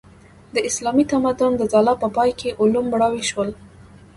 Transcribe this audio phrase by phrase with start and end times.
[0.53, 3.49] د اسلامي تمدن د ځلا په پای کې علوم مړاوي شول.